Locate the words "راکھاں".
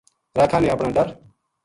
0.37-0.61